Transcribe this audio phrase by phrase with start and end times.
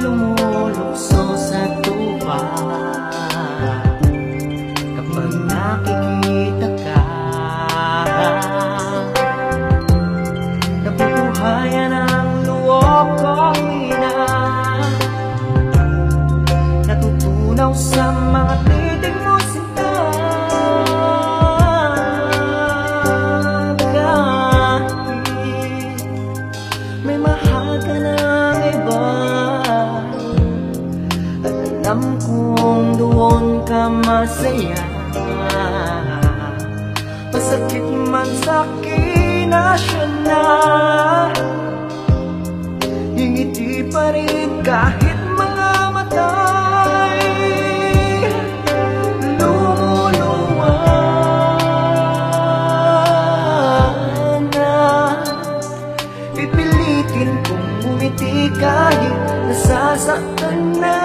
[0.00, 2.40] lumulukso sa tuba
[4.96, 7.00] Kapag nakikita ka
[34.20, 34.84] masaya.
[37.32, 40.44] Masakit man sa akin na siya na.
[43.16, 47.16] Hingiti pa rin kahit mga matay.
[49.40, 50.76] Lumuluwa
[54.52, 54.76] na.
[56.36, 59.16] Pipilitin kong umiti kahit
[59.48, 60.96] nasasaktan na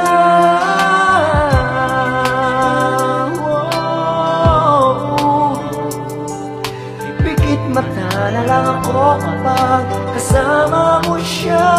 [8.25, 9.83] mata na lang ako kapag
[10.17, 11.69] kasama mo siya.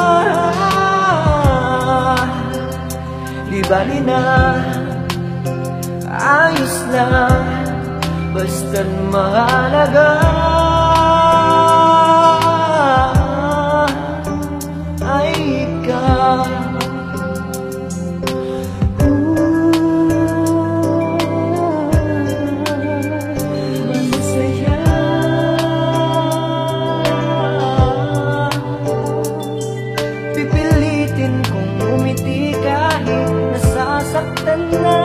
[3.51, 4.23] Di bali na,
[6.07, 7.43] ayos lang
[8.31, 10.11] Basta't mahalaga
[32.17, 34.97] kong umiti kahit nasasaktan na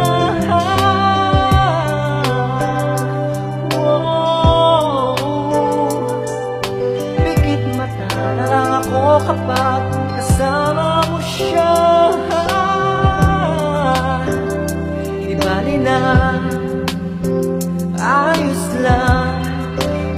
[3.71, 5.17] Wow.
[7.19, 9.83] Pikit mata na lang ako kapag
[11.11, 11.73] mo siya.
[15.27, 15.99] Di bali na,
[17.99, 19.43] ayos lang.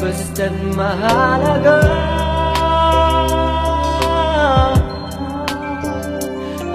[0.01, 1.92] Basta't mahalaga